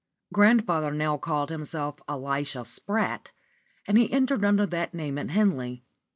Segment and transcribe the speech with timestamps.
[0.33, 3.29] Grandfather now called himself Elisha Spratt,
[3.85, 5.85] and he entered under that name at Henley.